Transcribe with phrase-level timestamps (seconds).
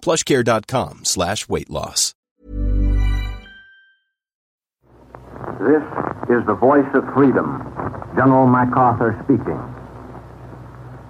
[0.00, 2.14] plushcare.com slash weight loss.
[5.60, 5.82] This
[6.30, 7.62] is the voice of freedom.
[8.14, 9.58] General MacArthur speaking.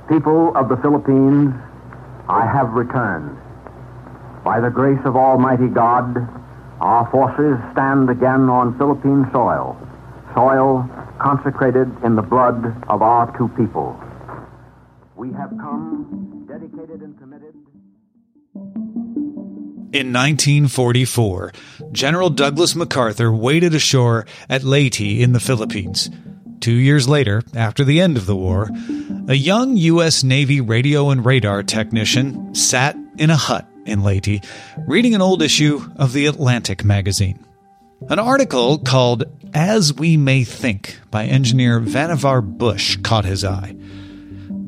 [0.09, 1.53] People of the Philippines,
[2.29, 3.37] I have returned.
[4.45, 6.17] By the grace of Almighty God,
[6.81, 9.77] our forces stand again on Philippine soil,
[10.35, 10.89] soil
[11.21, 14.01] consecrated in the blood of our two people.
[15.17, 16.18] We have come
[19.91, 21.53] In 1944,
[21.93, 26.11] General Douglas MacArthur waded ashore at Leyte in the Philippines.
[26.61, 28.69] Two years later, after the end of the war,
[29.29, 30.23] a young U.S.
[30.23, 34.45] Navy radio and radar technician sat in a hut in Leyte
[34.87, 37.43] reading an old issue of the Atlantic magazine.
[38.11, 43.75] An article called As We May Think by engineer Vannevar Bush caught his eye.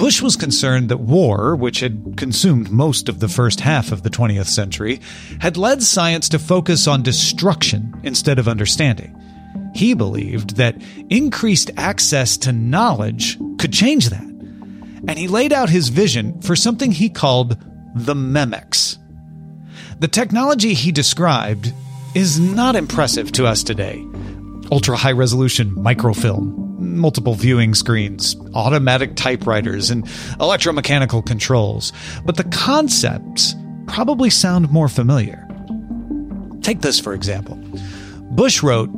[0.01, 4.09] Bush was concerned that war, which had consumed most of the first half of the
[4.09, 4.99] 20th century,
[5.41, 9.15] had led science to focus on destruction instead of understanding.
[9.75, 14.23] He believed that increased access to knowledge could change that.
[14.23, 17.59] And he laid out his vision for something he called
[17.95, 18.97] the Memex.
[19.99, 21.75] The technology he described
[22.15, 24.03] is not impressive to us today.
[24.73, 30.05] Ultra high resolution microfilm, multiple viewing screens, automatic typewriters, and
[30.39, 31.93] electromechanical controls.
[32.25, 33.55] But the concepts
[33.87, 35.47] probably sound more familiar.
[36.63, 37.57] Take this, for example.
[38.31, 38.91] Bush wrote,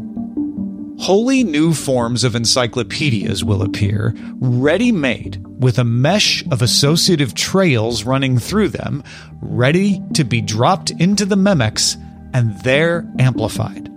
[0.98, 8.04] Wholly new forms of encyclopedias will appear, ready made, with a mesh of associative trails
[8.04, 9.02] running through them,
[9.40, 11.96] ready to be dropped into the Memex
[12.34, 13.91] and there amplified.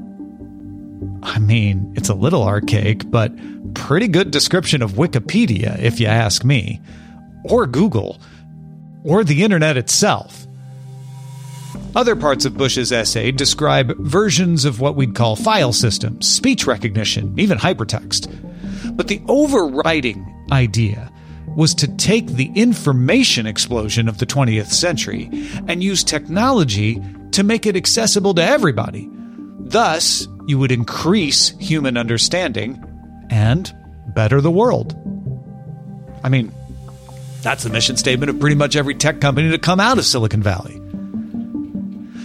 [1.24, 3.34] I mean, it's a little archaic, but
[3.74, 6.82] pretty good description of Wikipedia, if you ask me,
[7.44, 8.20] or Google,
[9.04, 10.46] or the internet itself.
[11.96, 17.34] Other parts of Bush's essay describe versions of what we'd call file systems, speech recognition,
[17.40, 18.28] even hypertext.
[18.96, 21.12] But the overriding idea
[21.56, 25.30] was to take the information explosion of the 20th century
[25.68, 27.02] and use technology
[27.32, 29.10] to make it accessible to everybody.
[29.60, 32.84] Thus, you would increase human understanding
[33.30, 33.76] and
[34.08, 34.96] better the world.
[36.24, 36.52] I mean,
[37.42, 40.42] that's the mission statement of pretty much every tech company to come out of Silicon
[40.42, 40.80] Valley.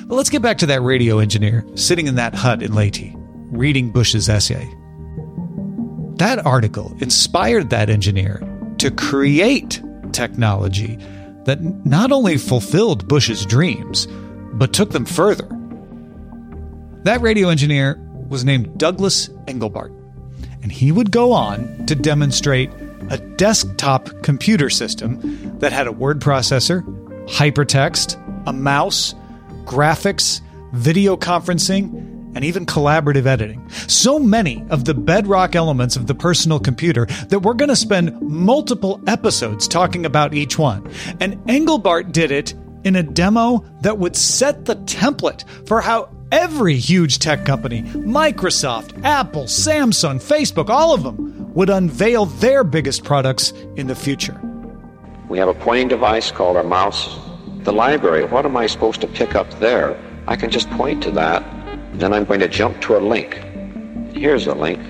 [0.06, 3.12] But let's get back to that radio engineer sitting in that hut in Leyte,
[3.50, 4.68] reading Bush's essay.
[6.16, 8.42] That article inspired that engineer
[8.78, 9.82] to create
[10.12, 10.96] technology
[11.44, 14.06] that not only fulfilled Bush's dreams,
[14.54, 15.48] but took them further.
[17.04, 17.98] That radio engineer
[18.30, 19.94] was named Douglas Engelbart,
[20.62, 22.70] and he would go on to demonstrate
[23.10, 26.82] a desktop computer system that had a word processor,
[27.26, 29.14] hypertext, a mouse,
[29.64, 30.40] graphics,
[30.72, 33.68] video conferencing, and even collaborative editing.
[33.88, 38.20] So many of the bedrock elements of the personal computer that we're going to spend
[38.22, 40.88] multiple episodes talking about each one.
[41.18, 42.54] And Engelbart did it
[42.84, 49.04] in a demo that would set the template for how every huge tech company, Microsoft,
[49.04, 54.40] Apple, Samsung, Facebook, all of them, would unveil their biggest products in the future.
[55.28, 57.18] We have a pointing device called our mouse.
[57.64, 60.00] The library, what am I supposed to pick up there?
[60.26, 61.44] I can just point to that.
[61.94, 63.34] Then I'm going to jump to a link.
[64.14, 64.80] Here's a link.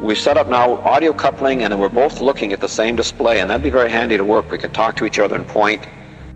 [0.00, 3.48] We've set up now audio coupling and we're both looking at the same display, and
[3.48, 4.50] that'd be very handy to work.
[4.50, 5.86] We can talk to each other and point.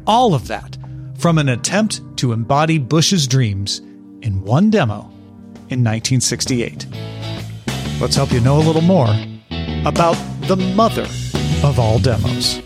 [0.07, 0.79] All of that
[1.19, 3.81] from an attempt to embody Bush's dreams
[4.27, 5.03] in one demo
[5.71, 6.87] in 1968.
[8.01, 9.09] Let's help you know a little more
[9.87, 10.17] about
[10.49, 11.07] the mother
[11.63, 12.61] of all demos.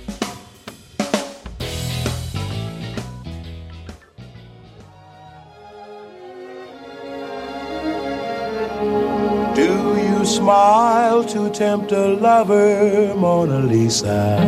[9.54, 14.38] Do you smile to tempt a lover, Mona Lisa?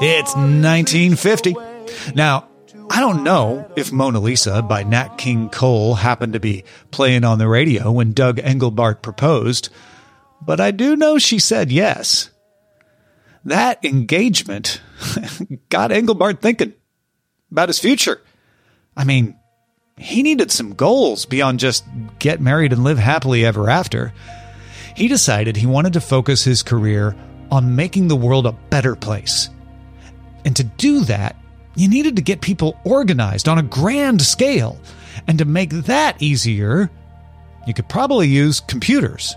[0.00, 1.54] It's 1950.
[2.14, 2.48] Now,
[2.94, 6.62] I don't know if Mona Lisa by Nat King Cole happened to be
[6.92, 9.68] playing on the radio when Doug Engelbart proposed,
[10.40, 12.30] but I do know she said yes.
[13.44, 14.80] That engagement
[15.70, 16.72] got Engelbart thinking
[17.50, 18.22] about his future.
[18.96, 19.36] I mean,
[19.96, 21.84] he needed some goals beyond just
[22.20, 24.12] get married and live happily ever after.
[24.94, 27.16] He decided he wanted to focus his career
[27.50, 29.50] on making the world a better place.
[30.44, 31.34] And to do that,
[31.76, 34.78] you needed to get people organized on a grand scale.
[35.26, 36.90] And to make that easier,
[37.66, 39.34] you could probably use computers.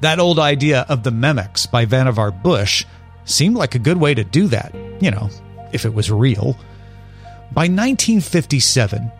[0.00, 2.86] That old idea of the Memex by Vannevar Bush
[3.24, 5.28] seemed like a good way to do that, you know,
[5.72, 6.56] if it was real.
[7.52, 9.10] By 1957,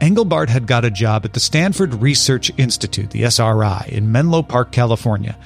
[0.00, 4.72] Engelbart had got a job at the Stanford Research Institute, the SRI, in Menlo Park,
[4.72, 5.36] California.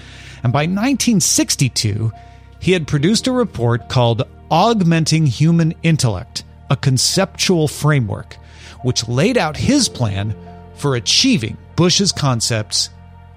[0.42, 2.12] And by 1962,
[2.60, 8.36] he had produced a report called Augmenting Human Intellect, a conceptual framework,
[8.82, 10.34] which laid out his plan
[10.74, 12.90] for achieving Bush's concepts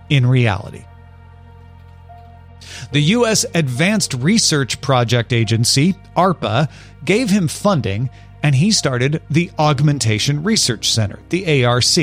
[0.10, 0.86] in reality.
[2.92, 3.46] The U.S.
[3.54, 6.69] Advanced Research Project Agency, ARPA,
[7.04, 8.10] gave him funding
[8.44, 11.98] and he started the Augmentation Research Center, the ARC.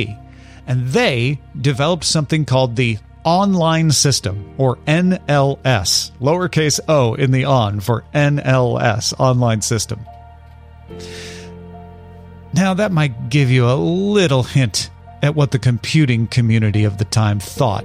[0.67, 7.81] And they developed something called the Online System, or NLS, lowercase o in the on
[7.81, 10.01] for NLS, Online System.
[12.55, 14.91] Now, that might give you a little hint
[15.23, 17.85] at what the computing community of the time thought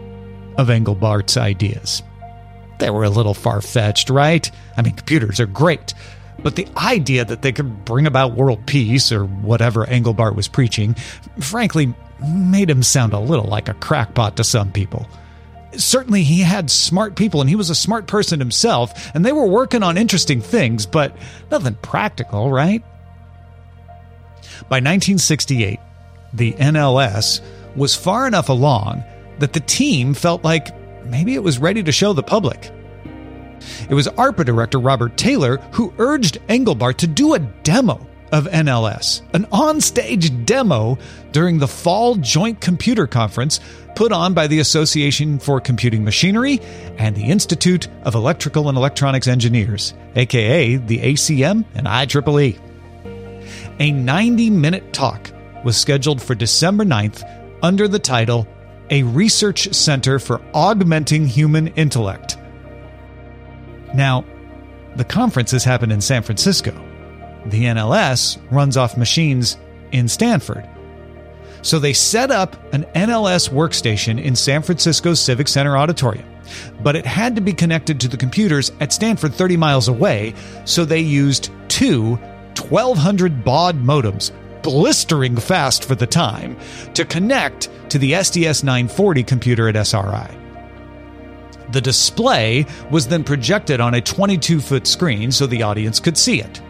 [0.57, 2.03] of Engelbart's ideas.
[2.79, 4.49] They were a little far fetched, right?
[4.77, 5.93] I mean, computers are great,
[6.41, 10.95] but the idea that they could bring about world peace or whatever Engelbart was preaching,
[11.39, 11.93] frankly,
[12.25, 15.07] made him sound a little like a crackpot to some people.
[15.75, 19.47] Certainly, he had smart people and he was a smart person himself, and they were
[19.47, 21.15] working on interesting things, but
[21.51, 22.83] nothing practical, right?
[24.69, 25.79] By 1968,
[26.33, 27.41] the NLS
[27.75, 29.03] was far enough along
[29.39, 30.69] that the team felt like
[31.05, 32.71] maybe it was ready to show the public.
[33.89, 39.21] It was ARPA director Robert Taylor who urged Engelbart to do a demo of NLS,
[39.35, 40.97] an onstage demo
[41.31, 43.59] during the Fall Joint Computer Conference
[43.95, 46.59] put on by the Association for Computing Machinery
[46.97, 52.59] and the Institute of Electrical and Electronics Engineers, aka the ACM and IEEE.
[53.79, 55.31] A 90 minute talk
[55.63, 57.23] was scheduled for December 9th
[57.61, 58.47] under the title
[58.89, 62.37] A Research Center for Augmenting Human Intellect.
[63.93, 64.25] Now,
[64.95, 66.73] the conference has happened in San Francisco.
[67.45, 69.57] The NLS runs off machines
[69.91, 70.67] in Stanford.
[71.61, 76.27] So they set up an NLS workstation in San Francisco's Civic Center Auditorium.
[76.81, 80.33] But it had to be connected to the computers at Stanford 30 miles away,
[80.65, 82.15] so they used two
[82.59, 84.31] 1200 baud modems,
[84.61, 86.57] blistering fast for the time,
[86.93, 90.29] to connect to the SDS 940 computer at SRI.
[91.71, 96.41] The display was then projected on a 22 foot screen so the audience could see
[96.41, 96.61] it.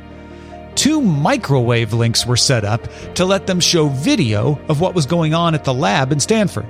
[0.75, 5.33] Two microwave links were set up to let them show video of what was going
[5.33, 6.65] on at the lab in Stanford.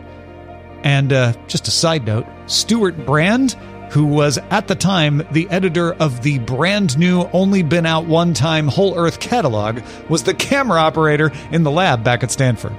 [0.84, 3.54] And uh, just a side note Stewart Brand,
[3.92, 8.34] who was at the time the editor of the brand new, only been out one
[8.34, 12.76] time Whole Earth catalog, was the camera operator in the lab back at Stanford.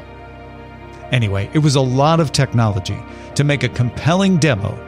[1.10, 2.98] Anyway, it was a lot of technology
[3.36, 4.78] to make a compelling demo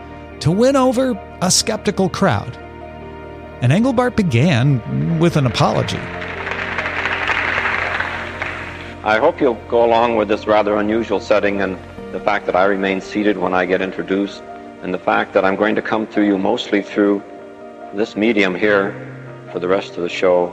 [0.40, 2.56] to win over a skeptical crowd.
[3.62, 6.00] And Engelbart began with an apology.
[9.06, 11.78] I hope you'll go along with this rather unusual setting and
[12.12, 14.42] the fact that I remain seated when I get introduced,
[14.82, 17.22] and the fact that I'm going to come to you mostly through
[17.94, 18.90] this medium here
[19.52, 20.52] for the rest of the show.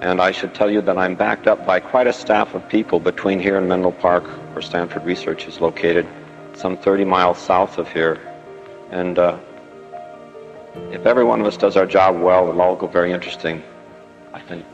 [0.00, 3.00] And I should tell you that I'm backed up by quite a staff of people
[3.00, 4.24] between here and Menlo Park,
[4.54, 6.06] where Stanford Research is located,
[6.54, 8.18] some 30 miles south of here.
[8.92, 9.36] And uh,
[10.90, 13.62] if every one of us does our job well, it'll all go very interesting,
[14.32, 14.64] I think.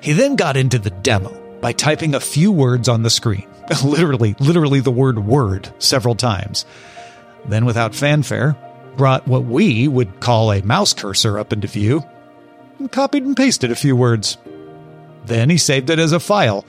[0.00, 3.48] He then got into the demo by typing a few words on the screen.
[3.82, 6.66] literally, literally the word word several times.
[7.46, 8.54] Then, without fanfare,
[8.98, 12.04] brought what we would call a mouse cursor up into view
[12.78, 14.36] and copied and pasted a few words.
[15.24, 16.66] Then he saved it as a file.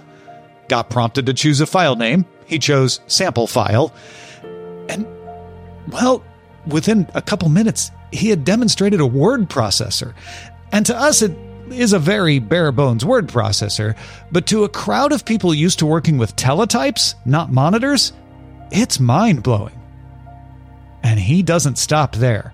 [0.70, 2.24] Got prompted to choose a file name.
[2.46, 3.94] He chose sample file.
[4.88, 5.06] And
[5.90, 6.24] well,
[6.66, 10.14] within a couple minutes, he had demonstrated a word processor.
[10.72, 11.38] And to us, it
[11.72, 13.96] is a very bare bones word processor,
[14.32, 18.14] but to a crowd of people used to working with teletypes, not monitors,
[18.72, 19.80] it's mind blowing.
[21.04, 22.54] And he doesn't stop there.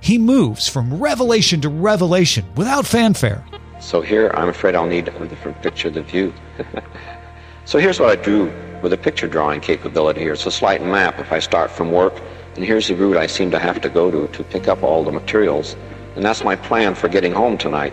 [0.00, 3.44] He moves from revelation to revelation without fanfare.
[3.80, 6.32] So here, I'm afraid I'll need a different picture of the view.
[7.64, 10.32] so here's what I drew with a picture drawing capability here.
[10.32, 12.14] It's a slight map if I start from work,
[12.54, 15.04] and here's the route I seem to have to go to to pick up all
[15.04, 15.76] the materials.
[16.14, 17.92] And that's my plan for getting home tonight.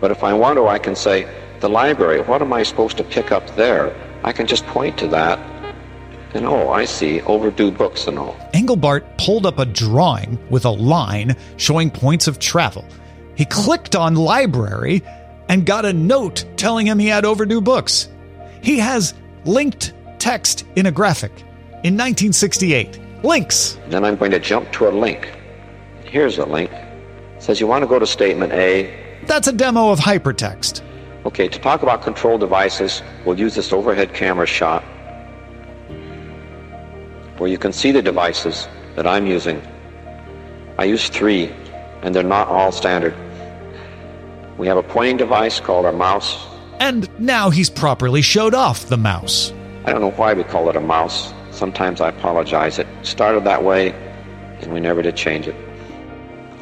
[0.00, 1.28] But if I want to, I can say,
[1.60, 3.94] the library, what am I supposed to pick up there?
[4.22, 5.38] I can just point to that.
[6.34, 8.34] And oh, I see, overdue books and all.
[8.52, 12.84] Engelbart pulled up a drawing with a line showing points of travel.
[13.34, 15.02] He clicked on library
[15.48, 18.08] and got a note telling him he had overdue books.
[18.62, 19.14] He has
[19.44, 21.32] linked text in a graphic
[21.82, 23.24] in 1968.
[23.24, 23.78] Links.
[23.88, 25.32] Then I'm going to jump to a link.
[26.04, 26.70] Here's a link.
[26.70, 29.07] It says you want to go to statement A.
[29.28, 30.82] That's a demo of hypertext.
[31.26, 34.82] Okay, to talk about control devices, we'll use this overhead camera shot
[37.36, 38.66] where you can see the devices
[38.96, 39.60] that I'm using.
[40.78, 41.52] I use three,
[42.00, 43.14] and they're not all standard.
[44.56, 46.46] We have a pointing device called our mouse.
[46.80, 49.52] And now he's properly showed off the mouse.
[49.84, 51.34] I don't know why we call it a mouse.
[51.50, 52.78] Sometimes I apologize.
[52.78, 53.92] It started that way,
[54.62, 55.56] and we never did change it.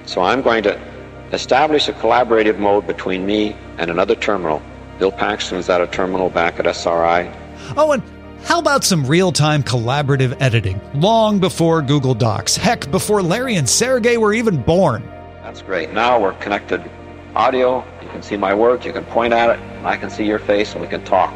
[0.05, 0.96] So I'm going to
[1.33, 4.63] establish a collaborative mode between me and another terminal.
[4.99, 7.31] Bill Paxton is at a terminal back at SRI.
[7.77, 8.03] Oh, and
[8.45, 10.81] how about some real time collaborative editing?
[10.95, 12.57] Long before Google Docs.
[12.57, 15.03] Heck, before Larry and Sergey were even born.
[15.43, 15.93] That's great.
[15.93, 16.89] Now we're connected
[17.35, 17.85] audio.
[18.03, 20.39] You can see my work, you can point at it, and I can see your
[20.39, 21.35] face, and we can talk.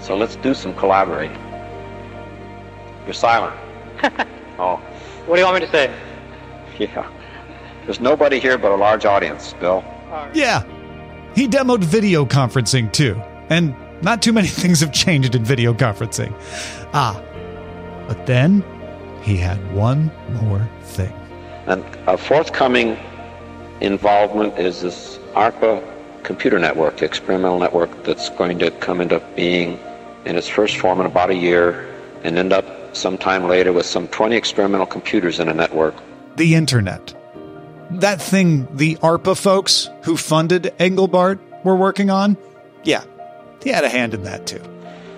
[0.00, 1.38] So let's do some collaborating.
[3.04, 3.54] You're silent.
[4.58, 4.76] oh.
[5.26, 5.94] What do you want me to say?
[6.76, 7.08] Yeah.
[7.84, 9.84] There's nobody here but a large audience, Bill.
[10.32, 10.64] Yeah.
[11.34, 13.20] He demoed video conferencing too.
[13.50, 16.32] And not too many things have changed in video conferencing.
[16.92, 17.20] Ah.
[18.08, 18.62] But then
[19.22, 20.10] he had one
[20.42, 21.12] more thing.
[21.66, 22.98] And a forthcoming
[23.80, 25.82] involvement is this ARPA
[26.22, 29.78] computer network, the experimental network that's going to come into being
[30.24, 31.86] in its first form in about a year
[32.22, 35.94] and end up sometime later with some 20 experimental computers in a network.
[36.36, 37.14] The internet.
[37.90, 42.36] That thing the ARPA folks who funded Engelbart were working on?
[42.82, 43.04] Yeah,
[43.62, 44.62] he had a hand in that too.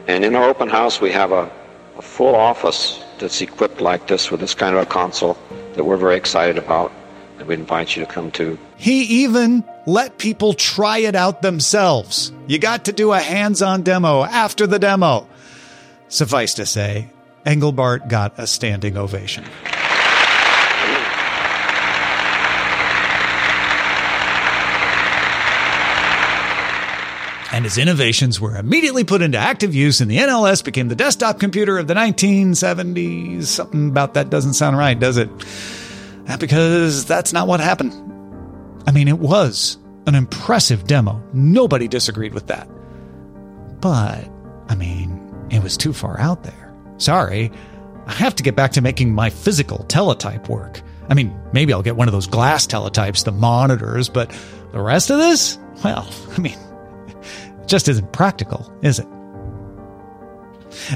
[0.06, 1.50] And in our open house, we have a,
[1.99, 5.37] a full office that's equipped like this with this kind of a console
[5.75, 6.92] that we're very excited about
[7.38, 8.58] and we invite you to come to.
[8.76, 12.32] He even let people try it out themselves.
[12.46, 15.28] You got to do a hands on demo after the demo.
[16.08, 17.11] Suffice to say,
[17.44, 19.44] Engelbart got a standing ovation.
[27.56, 31.40] And his innovations were immediately put into active use, and the NLS became the desktop
[31.40, 33.44] computer of the 1970s.
[33.44, 35.30] Something about that doesn't sound right, does it?
[36.28, 37.94] Uh, because that's not what happened.
[38.86, 41.22] I mean, it was an impressive demo.
[41.32, 42.68] Nobody disagreed with that.
[43.80, 44.28] But,
[44.68, 46.75] I mean, it was too far out there.
[46.98, 47.50] Sorry.
[48.06, 50.82] I have to get back to making my physical teletype work.
[51.08, 54.30] I mean, maybe I'll get one of those glass teletypes, the monitors, but
[54.72, 55.58] the rest of this?
[55.82, 56.58] Well, I mean,
[57.66, 59.06] just isn't practical, is it?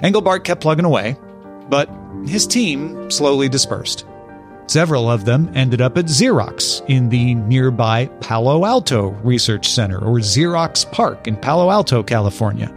[0.02, 1.16] Engelbart kept plugging away,
[1.68, 1.88] but
[2.26, 4.04] his team slowly dispersed.
[4.66, 10.18] Several of them ended up at Xerox in the nearby Palo Alto Research Center, or
[10.18, 12.72] Xerox PARC in Palo Alto, California.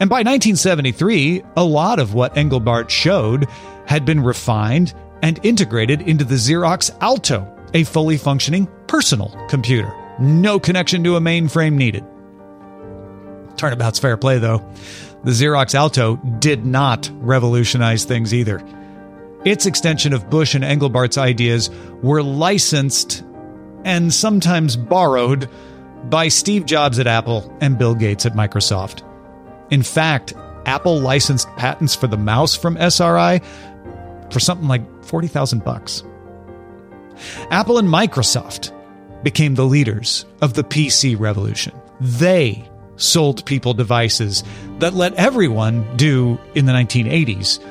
[0.00, 3.46] And by 1973, a lot of what Engelbart showed
[3.86, 9.92] had been refined and integrated into the Xerox Alto, a fully functioning personal computer.
[10.18, 12.04] No connection to a mainframe needed.
[13.62, 14.58] Turnabout's fair play, though.
[15.22, 18.60] The Xerox Alto did not revolutionize things either.
[19.44, 21.70] Its extension of Bush and Engelbart's ideas
[22.02, 23.22] were licensed
[23.84, 25.48] and sometimes borrowed
[26.10, 29.08] by Steve Jobs at Apple and Bill Gates at Microsoft.
[29.70, 30.34] In fact,
[30.66, 33.40] Apple licensed patents for the mouse from SRI
[34.32, 36.02] for something like 40,000 bucks.
[37.52, 38.72] Apple and Microsoft
[39.22, 41.72] became the leaders of the PC revolution.
[42.00, 44.44] They sold people devices
[44.78, 47.62] that let everyone do in the 1980s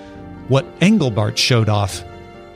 [0.47, 2.01] what Engelbart showed off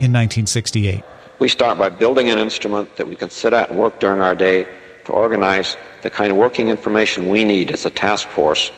[0.00, 1.02] in 1968.
[1.38, 4.34] We start by building an instrument that we can sit at and work during our
[4.34, 4.66] day
[5.04, 8.70] to organize the kind of working information we need as a task force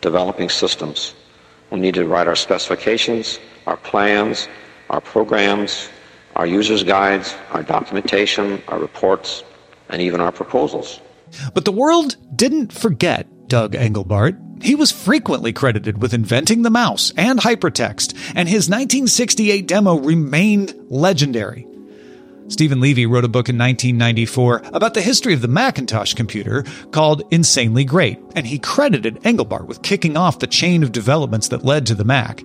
[0.00, 1.14] developing systems.
[1.70, 4.48] We need to write our specifications, our plans,
[4.88, 5.88] our programs,
[6.36, 9.44] our users' guides, our documentation, our reports,
[9.88, 11.00] and even our proposals.
[11.54, 14.62] But the world didn't forget Doug Engelbart.
[14.62, 20.74] He was frequently credited with inventing the mouse and hypertext, and his 1968 demo remained
[20.88, 21.66] legendary.
[22.48, 27.22] Steven Levy wrote a book in 1994 about the history of the Macintosh computer called
[27.30, 31.86] Insanely Great, and he credited Engelbart with kicking off the chain of developments that led
[31.86, 32.42] to the Mac.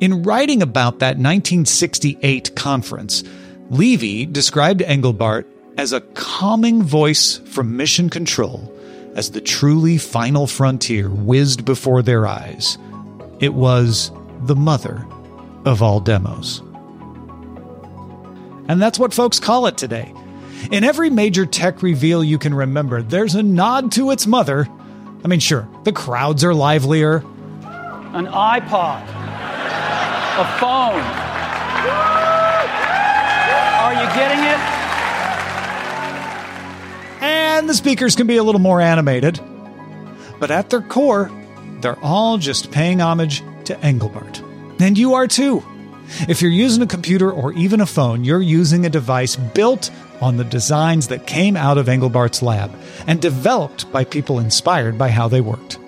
[0.00, 3.22] In writing about that 1968 conference,
[3.68, 5.44] Levy described Engelbart
[5.76, 8.72] as a calming voice from mission control
[9.14, 12.78] as the truly final frontier whizzed before their eyes.
[13.40, 14.10] It was
[14.42, 15.06] the mother
[15.64, 16.62] of all demos.
[18.68, 20.14] And that's what folks call it today.
[20.70, 24.68] In every major tech reveal you can remember, there's a nod to its mother.
[25.24, 27.16] I mean, sure, the crowds are livelier.
[28.14, 29.02] An iPod,
[30.38, 31.02] a phone.
[33.82, 34.41] Are you getting
[37.62, 39.38] And the speakers can be a little more animated.
[40.40, 41.30] But at their core,
[41.80, 44.42] they're all just paying homage to Engelbart.
[44.80, 45.62] And you are too.
[46.28, 50.38] If you're using a computer or even a phone, you're using a device built on
[50.38, 52.74] the designs that came out of Engelbart's lab
[53.06, 55.78] and developed by people inspired by how they worked.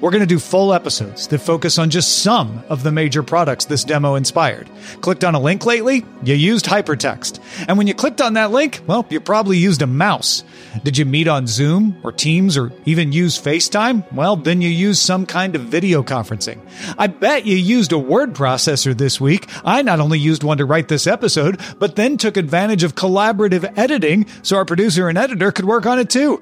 [0.00, 3.66] We're going to do full episodes that focus on just some of the major products
[3.66, 4.70] this demo inspired.
[5.02, 6.06] Clicked on a link lately?
[6.22, 7.38] You used hypertext.
[7.68, 10.42] And when you clicked on that link, well, you probably used a mouse.
[10.84, 14.10] Did you meet on Zoom or Teams or even use FaceTime?
[14.10, 16.60] Well, then you used some kind of video conferencing.
[16.96, 19.50] I bet you used a word processor this week.
[19.66, 23.70] I not only used one to write this episode, but then took advantage of collaborative
[23.76, 26.40] editing so our producer and editor could work on it too.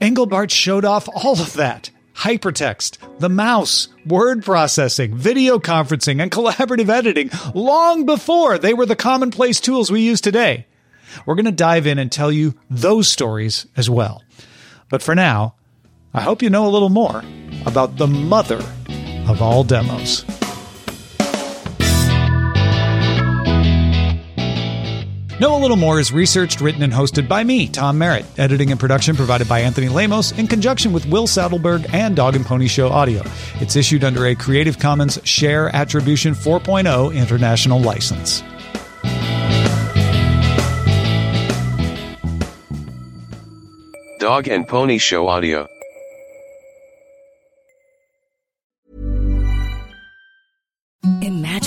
[0.00, 6.88] Engelbart showed off all of that hypertext, the mouse, word processing, video conferencing, and collaborative
[6.88, 10.66] editing long before they were the commonplace tools we use today.
[11.24, 14.22] We're going to dive in and tell you those stories as well.
[14.88, 15.54] But for now,
[16.14, 17.22] I hope you know a little more
[17.66, 18.62] about the mother
[19.28, 20.24] of all demos.
[25.38, 28.24] Know a Little More is researched, written, and hosted by me, Tom Merritt.
[28.38, 32.46] Editing and production provided by Anthony Lemos in conjunction with Will Saddleberg and Dog and
[32.46, 33.22] Pony Show Audio.
[33.60, 38.42] It's issued under a Creative Commons Share Attribution 4.0 international license.
[44.18, 45.68] Dog and Pony Show Audio.